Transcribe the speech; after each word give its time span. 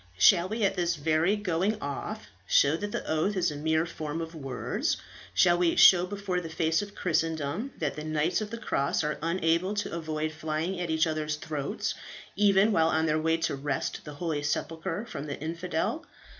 Shall 0.17 0.49
we 0.49 0.63
at 0.63 0.73
this 0.73 0.95
very 0.95 1.35
going 1.35 1.79
off 1.79 2.25
show 2.47 2.75
that 2.75 2.91
the 2.91 3.07
oath 3.07 3.35
is 3.37 3.51
a 3.51 3.55
mere 3.55 3.85
form 3.85 4.19
of 4.19 4.33
words? 4.33 4.97
Shall 5.35 5.59
we 5.59 5.75
show 5.75 6.07
before 6.07 6.41
the 6.41 6.49
face 6.49 6.81
of 6.81 6.95
Christendom 6.95 7.71
that 7.77 7.95
the 7.95 8.03
knights 8.03 8.41
of 8.41 8.49
the 8.49 8.57
cross 8.57 9.03
are 9.03 9.19
unable 9.21 9.75
to 9.75 9.91
avoid 9.93 10.31
flying 10.31 10.79
at 10.79 10.89
each 10.89 11.05
other's 11.05 11.35
throats, 11.35 11.93
even 12.35 12.71
while 12.71 12.87
on 12.87 13.05
their 13.05 13.19
way 13.21 13.37
to 13.45 13.53
wrest 13.53 14.03
the 14.03 14.15
holy 14.15 14.41
sepulchre 14.41 15.05
from 15.05 15.27
the 15.27 15.39
infidel? 15.39 16.07